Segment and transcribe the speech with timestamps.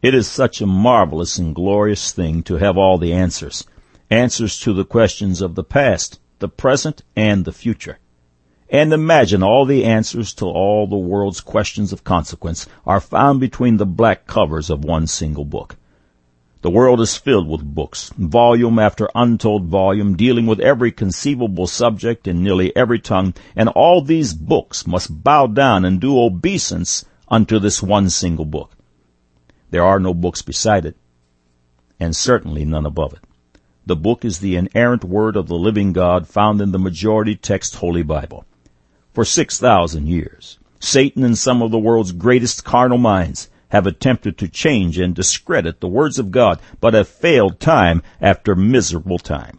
[0.00, 3.64] It is such a marvelous and glorious thing to have all the answers.
[4.10, 7.98] Answers to the questions of the past, the present, and the future.
[8.70, 13.78] And imagine all the answers to all the world's questions of consequence are found between
[13.78, 15.74] the black covers of one single book.
[16.62, 22.28] The world is filled with books, volume after untold volume, dealing with every conceivable subject
[22.28, 27.58] in nearly every tongue, and all these books must bow down and do obeisance unto
[27.58, 28.76] this one single book.
[29.70, 30.96] There are no books beside it,
[32.00, 33.20] and certainly none above it.
[33.84, 37.76] The book is the inerrant word of the living God found in the majority text
[37.76, 38.46] Holy Bible
[39.12, 40.58] for 6,000 years.
[40.80, 45.80] Satan and some of the world's greatest carnal minds have attempted to change and discredit
[45.80, 49.58] the words of God, but have failed time after miserable time.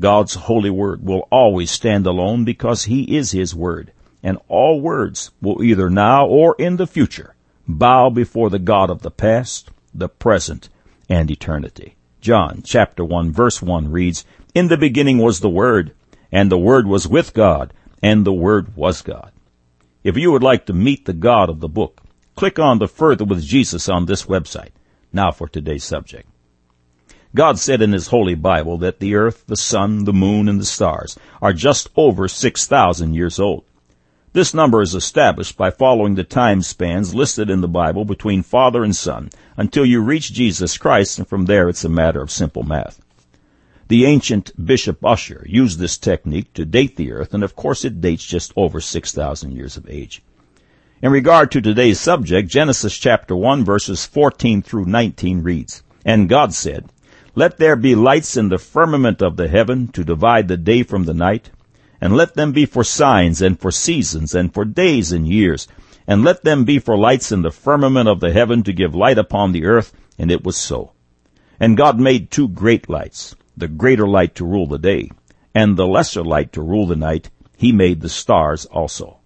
[0.00, 5.30] God's holy word will always stand alone because he is his word, and all words
[5.40, 7.31] will either now or in the future
[7.68, 10.68] bow before the God of the past, the present,
[11.08, 11.96] and eternity.
[12.20, 15.92] John chapter 1 verse 1 reads, In the beginning was the Word,
[16.30, 19.32] and the Word was with God, and the Word was God.
[20.04, 22.00] If you would like to meet the God of the book,
[22.34, 24.70] click on the Further with Jesus on this website.
[25.12, 26.28] Now for today's subject.
[27.34, 30.64] God said in His Holy Bible that the earth, the sun, the moon, and the
[30.64, 33.64] stars are just over 6,000 years old.
[34.34, 38.82] This number is established by following the time spans listed in the Bible between Father
[38.82, 42.62] and Son until you reach Jesus Christ, and from there it's a matter of simple
[42.62, 42.98] math.
[43.88, 48.00] The ancient Bishop Ussher used this technique to date the earth, and of course it
[48.00, 50.22] dates just over 6,000 years of age.
[51.02, 56.54] In regard to today's subject, Genesis chapter 1 verses 14 through 19 reads, And God
[56.54, 56.86] said,
[57.34, 61.04] Let there be lights in the firmament of the heaven to divide the day from
[61.04, 61.50] the night,
[62.02, 65.68] and let them be for signs and for seasons and for days and years,
[66.04, 69.18] and let them be for lights in the firmament of the heaven to give light
[69.18, 70.90] upon the earth, and it was so.
[71.60, 75.12] And God made two great lights, the greater light to rule the day,
[75.54, 79.18] and the lesser light to rule the night, he made the stars also.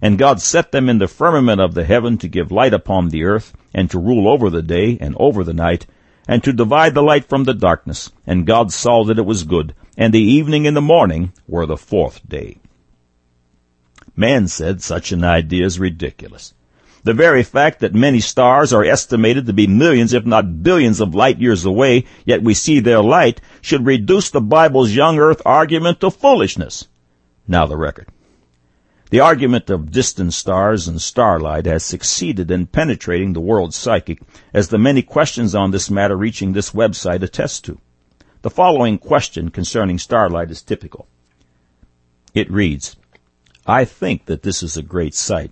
[0.00, 3.24] And God set them in the firmament of the heaven to give light upon the
[3.24, 5.84] earth, and to rule over the day and over the night,
[6.28, 8.10] and to divide the light from the darkness.
[8.26, 11.76] And God saw that it was good, and the evening and the morning were the
[11.76, 12.58] fourth day.
[14.16, 16.54] Man said such an idea is ridiculous.
[17.04, 21.14] The very fact that many stars are estimated to be millions, if not billions of
[21.14, 26.00] light years away, yet we see their light, should reduce the Bible's young earth argument
[26.00, 26.86] to foolishness.
[27.48, 28.08] Now the record.
[29.12, 34.22] The argument of distant stars and starlight has succeeded in penetrating the world's psychic,
[34.54, 37.78] as the many questions on this matter reaching this website attest to.
[38.40, 41.08] The following question concerning starlight is typical.
[42.32, 42.96] It reads,
[43.66, 45.50] I think that this is a great site.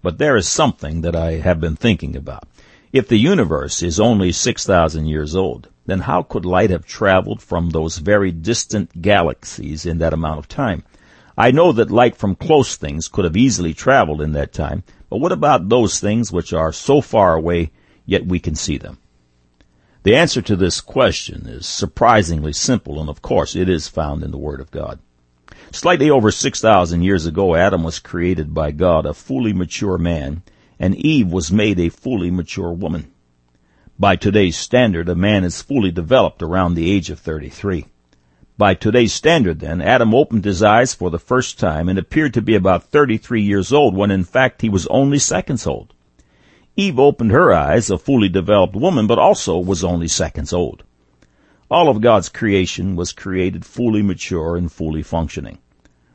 [0.00, 2.46] But there is something that I have been thinking about.
[2.92, 7.70] If the universe is only 6,000 years old, then how could light have traveled from
[7.70, 10.84] those very distant galaxies in that amount of time?
[11.40, 15.18] I know that light from close things could have easily traveled in that time, but
[15.20, 17.70] what about those things which are so far away,
[18.04, 18.98] yet we can see them?
[20.02, 24.32] The answer to this question is surprisingly simple, and of course it is found in
[24.32, 24.98] the Word of God.
[25.70, 30.42] Slightly over 6,000 years ago, Adam was created by God a fully mature man,
[30.80, 33.12] and Eve was made a fully mature woman.
[33.96, 37.86] By today's standard, a man is fully developed around the age of 33.
[38.58, 42.42] By today's standard, then, Adam opened his eyes for the first time and appeared to
[42.42, 45.94] be about 33 years old when in fact he was only seconds old.
[46.74, 50.82] Eve opened her eyes, a fully developed woman, but also was only seconds old.
[51.70, 55.58] All of God's creation was created fully mature and fully functioning.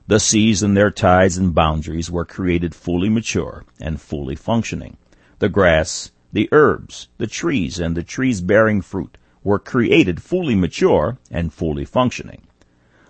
[0.07, 4.97] The seas and their tides and boundaries were created fully mature and fully functioning.
[5.39, 11.17] The grass, the herbs, the trees, and the trees bearing fruit were created fully mature
[11.29, 12.41] and fully functioning.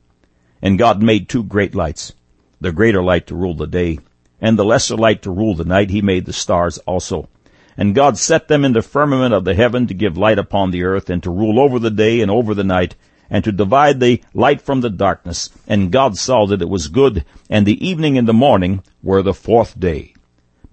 [0.62, 2.12] And God made two great lights,
[2.61, 3.99] the greater light to rule the day,
[4.40, 5.90] and the lesser light to rule the night.
[5.90, 7.29] He made the stars also.
[7.76, 10.84] And God set them in the firmament of the heaven to give light upon the
[10.84, 12.96] earth, and to rule over the day and over the night,
[13.30, 15.50] and to divide the light from the darkness.
[15.66, 19.34] And God saw that it was good, and the evening and the morning were the
[19.34, 20.14] fourth day.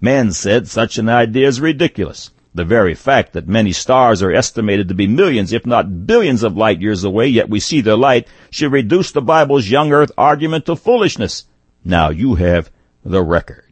[0.00, 2.30] Man said such an idea is ridiculous.
[2.54, 6.56] The very fact that many stars are estimated to be millions, if not billions of
[6.56, 10.66] light years away, yet we see their light, should reduce the Bible's young earth argument
[10.66, 11.44] to foolishness.
[11.84, 12.70] Now you have
[13.04, 13.69] the record.